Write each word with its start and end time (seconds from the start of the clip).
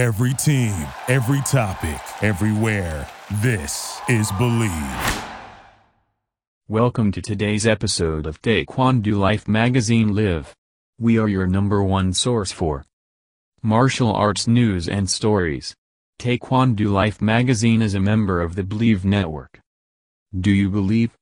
Every 0.00 0.32
team, 0.32 0.86
every 1.08 1.42
topic, 1.42 2.00
everywhere. 2.22 3.06
This 3.42 4.00
is 4.08 4.32
Bleav. 4.32 5.24
Welcome 6.66 7.12
to 7.12 7.20
today's 7.20 7.66
episode 7.66 8.24
of 8.24 8.40
Taekwondo 8.40 9.18
Life 9.18 9.46
Magazine 9.46 10.14
Live. 10.14 10.56
We 10.98 11.18
are 11.18 11.28
your 11.28 11.46
number 11.46 11.82
one 11.82 12.14
source 12.14 12.50
for 12.50 12.86
martial 13.60 14.10
arts 14.10 14.46
news 14.46 14.88
and 14.88 15.10
stories. 15.10 15.76
Taekwondo 16.18 16.90
Life 16.90 17.20
Magazine 17.20 17.82
is 17.82 17.94
a 17.94 18.00
member 18.00 18.40
of 18.40 18.54
the 18.54 18.62
Bleav 18.62 19.04
Network. 19.04 19.60
Do 20.34 20.50
you 20.50 20.70
believe? 20.70 21.14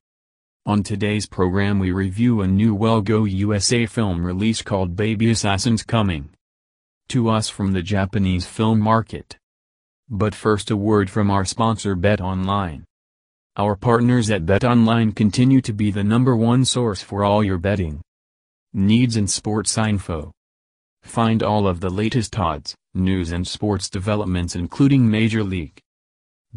On 0.65 0.83
today's 0.83 1.25
program 1.25 1.79
we 1.79 1.91
review 1.91 2.39
a 2.39 2.47
new 2.47 2.73
Well 2.73 3.01
Go 3.01 3.25
USA 3.25 3.85
film 3.85 4.25
release 4.25 4.61
called 4.61 4.95
Baby 4.95 5.31
Assassins 5.31 5.83
Coming 5.83 6.29
to 7.09 7.29
us 7.29 7.49
from 7.49 7.73
the 7.73 7.81
Japanese 7.81 8.45
film 8.45 8.79
market. 8.79 9.37
But 10.09 10.33
first 10.33 10.71
a 10.71 10.77
word 10.77 11.09
from 11.09 11.29
our 11.29 11.45
sponsor 11.45 11.95
BetOnline. 11.95 12.83
Our 13.57 13.75
partners 13.75 14.29
at 14.29 14.45
BetOnline 14.45 15.15
continue 15.15 15.61
to 15.61 15.73
be 15.73 15.91
the 15.91 16.03
number 16.03 16.35
one 16.35 16.65
source 16.65 17.01
for 17.01 17.23
all 17.23 17.43
your 17.43 17.57
betting 17.57 18.01
needs 18.73 19.15
and 19.15 19.29
sports 19.29 19.77
info. 19.77 20.31
Find 21.03 21.41
all 21.41 21.67
of 21.67 21.79
the 21.79 21.89
latest 21.89 22.37
odds, 22.37 22.75
news 22.93 23.31
and 23.31 23.47
sports 23.47 23.89
developments 23.89 24.55
including 24.55 25.09
Major 25.09 25.43
League 25.43 25.79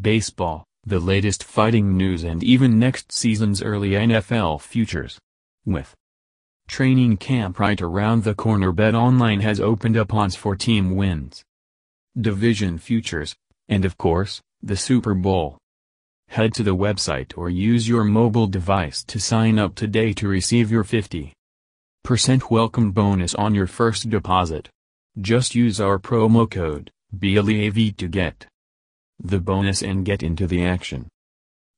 Baseball, 0.00 0.64
the 0.84 0.98
latest 1.00 1.44
fighting 1.44 1.96
news 1.96 2.24
and 2.24 2.42
even 2.42 2.78
next 2.78 3.12
season's 3.12 3.62
early 3.62 3.90
NFL 3.90 4.60
futures. 4.60 5.18
With 5.64 5.94
training 6.72 7.18
camp 7.18 7.58
right 7.58 7.82
around 7.82 8.24
the 8.24 8.34
corner 8.34 8.72
BetOnline 8.72 9.42
has 9.42 9.60
opened 9.60 9.94
up 9.94 10.14
odds 10.14 10.34
for 10.34 10.56
team 10.56 10.96
wins, 10.96 11.42
division 12.18 12.78
futures, 12.78 13.36
and 13.68 13.84
of 13.84 13.98
course, 13.98 14.40
the 14.62 14.74
Super 14.74 15.12
Bowl. 15.12 15.58
Head 16.28 16.54
to 16.54 16.62
the 16.62 16.74
website 16.74 17.36
or 17.36 17.50
use 17.50 17.86
your 17.86 18.04
mobile 18.04 18.46
device 18.46 19.04
to 19.04 19.20
sign 19.20 19.58
up 19.58 19.74
today 19.74 20.14
to 20.14 20.26
receive 20.26 20.70
your 20.70 20.82
50% 20.82 21.34
welcome 22.50 22.90
bonus 22.90 23.34
on 23.34 23.54
your 23.54 23.66
first 23.66 24.08
deposit. 24.08 24.70
Just 25.20 25.54
use 25.54 25.78
our 25.78 25.98
promo 25.98 26.50
code, 26.50 26.90
BLEAV 27.14 27.98
to 27.98 28.08
get 28.08 28.46
the 29.22 29.40
bonus 29.40 29.82
and 29.82 30.06
get 30.06 30.22
into 30.22 30.46
the 30.46 30.64
action. 30.64 31.06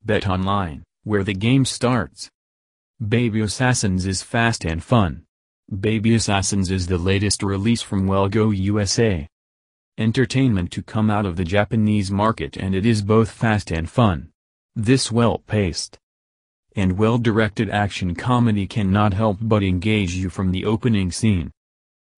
Bet 0.04 0.28
online, 0.28 0.84
where 1.02 1.24
the 1.24 1.34
game 1.34 1.64
starts. 1.64 2.30
Baby 3.00 3.40
Assassins 3.40 4.06
is 4.06 4.22
fast 4.22 4.64
and 4.64 4.80
fun. 4.80 5.24
Baby 5.80 6.14
Assassins 6.14 6.70
is 6.70 6.86
the 6.86 6.96
latest 6.96 7.42
release 7.42 7.82
from 7.82 8.06
Well 8.06 8.28
Go 8.28 8.50
USA. 8.50 9.26
Entertainment 9.98 10.70
to 10.70 10.80
come 10.80 11.10
out 11.10 11.26
of 11.26 11.34
the 11.34 11.42
Japanese 11.42 12.12
market 12.12 12.56
and 12.56 12.72
it 12.72 12.86
is 12.86 13.02
both 13.02 13.32
fast 13.32 13.72
and 13.72 13.90
fun. 13.90 14.30
This 14.76 15.10
well-paced 15.10 15.98
and 16.76 16.96
well-directed 16.96 17.68
action 17.68 18.14
comedy 18.14 18.64
cannot 18.64 19.12
help 19.12 19.38
but 19.40 19.64
engage 19.64 20.14
you 20.14 20.30
from 20.30 20.52
the 20.52 20.64
opening 20.64 21.10
scene. 21.10 21.50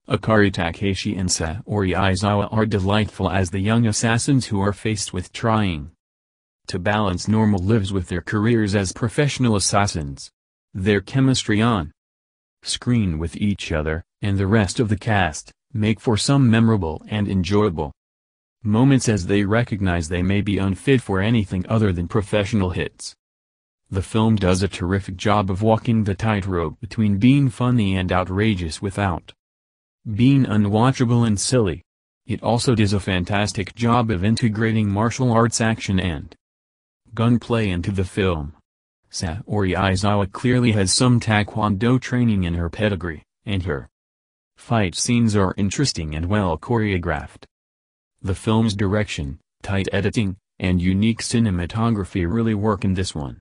Akari 0.07 0.51
Takaishi 0.51 1.17
and 1.17 1.29
Saori 1.29 1.97
Aizawa 1.97 2.53
are 2.53 2.67
delightful 2.67 3.31
as 3.31 3.49
the 3.49 3.59
young 3.59 3.87
assassins 3.87 4.45
who 4.45 4.61
are 4.61 4.73
faced 4.73 5.11
with 5.11 5.33
trying 5.33 5.89
to 6.67 6.77
balance 6.77 7.27
normal 7.27 7.63
lives 7.63 7.91
with 7.91 8.09
their 8.09 8.21
careers 8.21 8.75
as 8.75 8.93
professional 8.93 9.55
assassins. 9.55 10.29
Their 10.79 11.01
chemistry 11.01 11.59
on 11.59 11.91
screen 12.61 13.17
with 13.17 13.35
each 13.35 13.71
other, 13.71 14.03
and 14.21 14.37
the 14.37 14.45
rest 14.45 14.79
of 14.79 14.89
the 14.89 14.95
cast, 14.95 15.51
make 15.73 15.99
for 15.99 16.17
some 16.17 16.51
memorable 16.51 17.03
and 17.07 17.27
enjoyable 17.27 17.91
moments 18.61 19.09
as 19.09 19.25
they 19.25 19.43
recognize 19.43 20.07
they 20.07 20.21
may 20.21 20.41
be 20.41 20.59
unfit 20.59 21.01
for 21.01 21.19
anything 21.19 21.65
other 21.67 21.91
than 21.91 22.07
professional 22.07 22.69
hits. 22.69 23.15
The 23.89 24.03
film 24.03 24.35
does 24.35 24.61
a 24.61 24.67
terrific 24.67 25.17
job 25.17 25.49
of 25.49 25.63
walking 25.63 26.03
the 26.03 26.13
tightrope 26.13 26.79
between 26.79 27.17
being 27.17 27.49
funny 27.49 27.97
and 27.97 28.11
outrageous 28.11 28.79
without 28.79 29.33
being 30.07 30.45
unwatchable 30.45 31.25
and 31.25 31.39
silly. 31.39 31.81
It 32.27 32.43
also 32.43 32.75
does 32.75 32.93
a 32.93 32.99
fantastic 32.99 33.73
job 33.73 34.11
of 34.11 34.23
integrating 34.23 34.91
martial 34.91 35.31
arts 35.31 35.59
action 35.59 35.99
and 35.99 36.35
gunplay 37.15 37.67
into 37.67 37.89
the 37.89 38.05
film. 38.05 38.53
Saori 39.11 39.75
Aizawa 39.75 40.31
clearly 40.31 40.73
has 40.73 40.91
some 40.91 41.19
taekwondo 41.19 41.99
training 41.99 42.43
in 42.43 42.55
her 42.55 42.69
pedigree, 42.69 43.23
and 43.45 43.63
her 43.63 43.89
fight 44.57 44.95
scenes 44.95 45.35
are 45.35 45.53
interesting 45.57 46.13
and 46.15 46.27
well 46.27 46.57
choreographed. 46.57 47.45
The 48.21 48.35
film's 48.35 48.75
direction, 48.75 49.39
tight 49.63 49.87
editing, 49.91 50.37
and 50.59 50.81
unique 50.81 51.21
cinematography 51.21 52.31
really 52.31 52.53
work 52.53 52.83
in 52.83 52.95
this 52.95 53.13
one. 53.13 53.39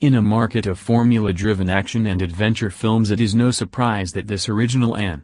In 0.00 0.14
a 0.14 0.22
market 0.22 0.66
of 0.66 0.78
formula-driven 0.78 1.68
action 1.68 2.06
and 2.06 2.22
adventure 2.22 2.70
films 2.70 3.10
it 3.10 3.20
is 3.20 3.34
no 3.34 3.50
surprise 3.50 4.12
that 4.12 4.28
this 4.28 4.48
original 4.48 4.96
and 4.96 5.22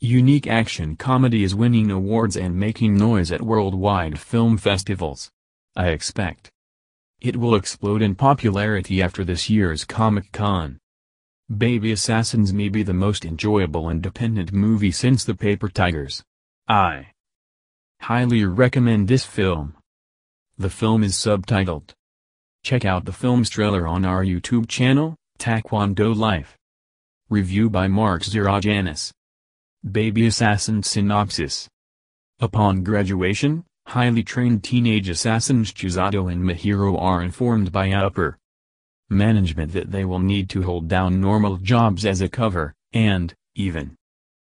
unique 0.00 0.46
action 0.46 0.96
comedy 0.96 1.42
is 1.42 1.54
winning 1.54 1.90
awards 1.90 2.36
and 2.36 2.56
making 2.56 2.96
noise 2.96 3.32
at 3.32 3.42
worldwide 3.42 4.18
film 4.18 4.58
festivals. 4.58 5.30
I 5.74 5.88
expect 5.88 6.50
it 7.20 7.36
will 7.36 7.54
explode 7.54 8.02
in 8.02 8.14
popularity 8.14 9.02
after 9.02 9.24
this 9.24 9.48
year's 9.48 9.84
Comic-Con. 9.84 10.78
Baby 11.54 11.92
Assassins 11.92 12.52
may 12.52 12.68
be 12.68 12.82
the 12.82 12.92
most 12.92 13.24
enjoyable 13.24 13.88
independent 13.88 14.52
movie 14.52 14.90
since 14.90 15.24
The 15.24 15.34
Paper 15.34 15.68
Tigers. 15.68 16.22
I 16.68 17.12
highly 18.00 18.44
recommend 18.44 19.08
this 19.08 19.24
film. 19.24 19.74
The 20.58 20.70
film 20.70 21.04
is 21.04 21.14
subtitled. 21.14 21.92
Check 22.62 22.84
out 22.84 23.04
the 23.04 23.12
film's 23.12 23.48
trailer 23.48 23.86
on 23.86 24.04
our 24.04 24.24
YouTube 24.24 24.68
channel, 24.68 25.16
Taekwondo 25.38 26.16
Life. 26.16 26.56
Review 27.30 27.70
by 27.70 27.88
Mark 27.88 28.22
Zerajanis. 28.22 29.12
Baby 29.88 30.26
Assassin 30.26 30.82
Synopsis 30.82 31.68
Upon 32.40 32.82
graduation, 32.82 33.64
highly 33.86 34.22
trained 34.22 34.64
teenage 34.64 35.08
assassins 35.08 35.72
Chisato 35.72 36.30
and 36.30 36.42
Mahiro 36.42 37.00
are 37.00 37.22
informed 37.22 37.70
by 37.70 37.92
upper 37.92 38.38
management 39.08 39.72
that 39.72 39.92
they 39.92 40.04
will 40.04 40.18
need 40.18 40.50
to 40.50 40.62
hold 40.62 40.88
down 40.88 41.20
normal 41.20 41.56
jobs 41.56 42.04
as 42.04 42.20
a 42.20 42.28
cover, 42.28 42.74
and, 42.92 43.32
even 43.54 43.96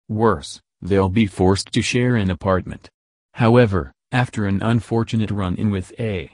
worse, 0.07 0.59
they'll 0.81 1.09
be 1.09 1.27
forced 1.27 1.71
to 1.71 1.81
share 1.81 2.15
an 2.15 2.31
apartment. 2.31 2.89
However, 3.33 3.93
after 4.11 4.45
an 4.45 4.63
unfortunate 4.63 5.29
run-in 5.29 5.69
with 5.69 5.93
a 5.99 6.31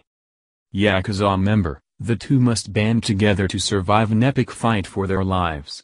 Yakuza 0.74 1.40
member, 1.40 1.82
the 2.00 2.16
two 2.16 2.40
must 2.40 2.72
band 2.72 3.04
together 3.04 3.48
to 3.48 3.60
survive 3.60 4.12
an 4.12 4.24
epic 4.24 4.50
fight 4.50 4.88
for 4.88 5.08
their 5.08 5.24
lives. 5.24 5.84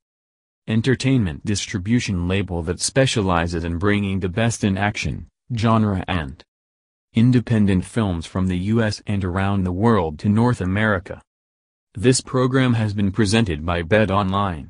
entertainment 0.65 1.43
distribution 1.43 2.27
label 2.27 2.61
that 2.61 2.79
specializes 2.79 3.63
in 3.63 3.77
bringing 3.77 4.19
the 4.19 4.29
best 4.29 4.63
in 4.63 4.77
action, 4.77 5.27
genre 5.55 6.05
and 6.07 6.41
independent 7.15 7.83
films 7.83 8.25
from 8.25 8.47
the 8.47 8.57
U.S. 8.73 9.01
and 9.07 9.25
around 9.25 9.63
the 9.63 9.71
world 9.71 10.19
to 10.19 10.29
North 10.29 10.61
America. 10.61 11.21
This 11.95 12.21
program 12.21 12.75
has 12.75 12.93
been 12.93 13.11
presented 13.11 13.65
by 13.65 13.81
BetOnline. 13.81 14.69